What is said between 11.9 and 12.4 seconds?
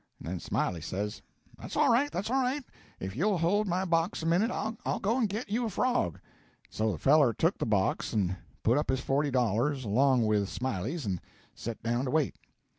to wait.